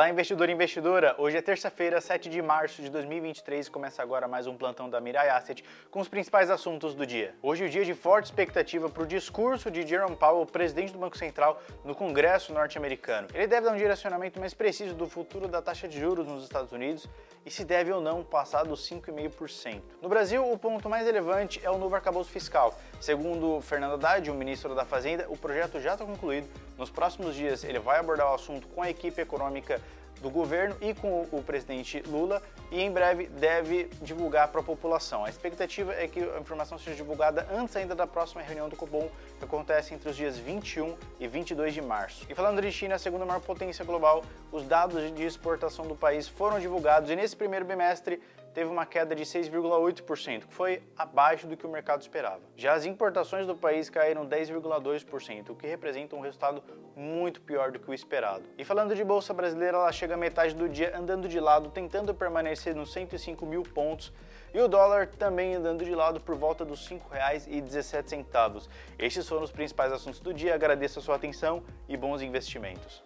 Olá, 0.00 0.08
investidor 0.08 0.48
e 0.48 0.52
investidora! 0.52 1.14
Hoje 1.18 1.36
é 1.36 1.42
terça-feira, 1.42 2.00
7 2.00 2.30
de 2.30 2.40
março 2.40 2.80
de 2.80 2.88
2023 2.88 3.66
e 3.66 3.70
começa 3.70 4.02
agora 4.02 4.26
mais 4.26 4.46
um 4.46 4.56
plantão 4.56 4.88
da 4.88 4.98
Mirai 4.98 5.28
Asset 5.28 5.62
com 5.90 6.00
os 6.00 6.08
principais 6.08 6.48
assuntos 6.48 6.94
do 6.94 7.04
dia. 7.04 7.34
Hoje 7.42 7.64
é 7.64 7.66
o 7.66 7.70
dia 7.70 7.84
de 7.84 7.92
forte 7.92 8.24
expectativa 8.24 8.88
para 8.88 9.02
o 9.02 9.06
discurso 9.06 9.70
de 9.70 9.86
Jerome 9.86 10.16
Powell, 10.16 10.46
presidente 10.46 10.94
do 10.94 10.98
Banco 10.98 11.18
Central, 11.18 11.60
no 11.84 11.94
Congresso 11.94 12.50
norte-americano. 12.50 13.28
Ele 13.34 13.46
deve 13.46 13.66
dar 13.66 13.74
um 13.74 13.76
direcionamento 13.76 14.40
mais 14.40 14.54
preciso 14.54 14.94
do 14.94 15.06
futuro 15.06 15.46
da 15.46 15.60
taxa 15.60 15.86
de 15.86 16.00
juros 16.00 16.26
nos 16.26 16.44
Estados 16.44 16.72
Unidos 16.72 17.06
e 17.44 17.50
se 17.50 17.62
deve 17.62 17.92
ou 17.92 18.00
não 18.00 18.24
passar 18.24 18.64
dos 18.64 18.88
5,5%. 18.88 19.82
No 20.00 20.08
Brasil, 20.08 20.50
o 20.50 20.58
ponto 20.58 20.88
mais 20.88 21.04
relevante 21.04 21.60
é 21.62 21.70
o 21.70 21.76
novo 21.76 21.94
arcabouço 21.94 22.30
fiscal. 22.30 22.74
Segundo 23.02 23.60
Fernando 23.60 23.94
Haddad, 23.94 24.30
o 24.30 24.34
ministro 24.34 24.74
da 24.74 24.86
Fazenda, 24.86 25.26
o 25.28 25.36
projeto 25.36 25.78
já 25.78 25.92
está 25.92 26.06
concluído. 26.06 26.48
Nos 26.80 26.88
próximos 26.88 27.34
dias, 27.34 27.62
ele 27.62 27.78
vai 27.78 28.00
abordar 28.00 28.30
o 28.30 28.34
assunto 28.34 28.66
com 28.68 28.80
a 28.80 28.88
equipe 28.88 29.20
econômica 29.20 29.78
do 30.22 30.30
governo 30.30 30.74
e 30.80 30.94
com 30.94 31.28
o 31.30 31.42
presidente 31.42 32.00
Lula 32.06 32.42
e 32.70 32.80
em 32.80 32.90
breve 32.90 33.26
deve 33.26 33.90
divulgar 34.00 34.48
para 34.48 34.62
a 34.62 34.64
população. 34.64 35.26
A 35.26 35.28
expectativa 35.28 35.92
é 35.92 36.08
que 36.08 36.20
a 36.20 36.40
informação 36.40 36.78
seja 36.78 36.96
divulgada 36.96 37.46
antes 37.52 37.76
ainda 37.76 37.94
da 37.94 38.06
próxima 38.06 38.40
reunião 38.40 38.66
do 38.66 38.76
Copom, 38.76 39.10
que 39.38 39.44
acontece 39.44 39.92
entre 39.92 40.08
os 40.08 40.16
dias 40.16 40.38
21 40.38 40.96
e 41.18 41.28
22 41.28 41.74
de 41.74 41.82
março. 41.82 42.24
E 42.30 42.34
falando 42.34 42.62
de 42.62 42.72
China, 42.72 42.94
a 42.94 42.98
segunda 42.98 43.26
maior 43.26 43.40
potência 43.40 43.84
global, 43.84 44.24
os 44.50 44.64
dados 44.64 45.14
de 45.14 45.22
exportação 45.22 45.86
do 45.86 45.94
país 45.94 46.28
foram 46.28 46.58
divulgados 46.58 47.10
e 47.10 47.16
nesse 47.16 47.36
primeiro 47.36 47.66
bimestre 47.66 48.22
teve 48.54 48.70
uma 48.70 48.84
queda 48.86 49.14
de 49.14 49.24
6,8%, 49.24 50.46
que 50.46 50.54
foi 50.54 50.82
abaixo 50.96 51.46
do 51.46 51.56
que 51.56 51.66
o 51.66 51.70
mercado 51.70 52.00
esperava. 52.00 52.40
Já 52.56 52.74
as 52.74 52.84
importações 52.84 53.46
do 53.46 53.56
país 53.56 53.88
caíram 53.88 54.26
10,2%, 54.26 55.50
o 55.50 55.54
que 55.54 55.66
representa 55.66 56.16
um 56.16 56.20
resultado 56.20 56.62
muito 56.96 57.40
pior 57.40 57.70
do 57.70 57.78
que 57.78 57.90
o 57.90 57.94
esperado. 57.94 58.44
E 58.58 58.64
falando 58.64 58.94
de 58.94 59.04
bolsa 59.04 59.32
brasileira, 59.32 59.76
ela 59.76 59.92
chega 59.92 60.14
a 60.14 60.16
metade 60.16 60.54
do 60.54 60.68
dia 60.68 60.96
andando 60.96 61.28
de 61.28 61.38
lado, 61.38 61.70
tentando 61.70 62.14
permanecer 62.14 62.74
nos 62.74 62.92
105 62.92 63.46
mil 63.46 63.62
pontos, 63.62 64.12
e 64.52 64.60
o 64.60 64.66
dólar 64.66 65.06
também 65.06 65.54
andando 65.54 65.84
de 65.84 65.94
lado 65.94 66.20
por 66.20 66.34
volta 66.34 66.64
dos 66.64 66.86
R$ 66.88 67.00
5,17. 67.12 68.68
Estes 68.98 69.28
foram 69.28 69.44
os 69.44 69.52
principais 69.52 69.92
assuntos 69.92 70.18
do 70.18 70.34
dia. 70.34 70.54
Agradeço 70.54 70.98
a 70.98 71.02
sua 71.02 71.14
atenção 71.16 71.62
e 71.88 71.96
bons 71.96 72.20
investimentos. 72.20 73.02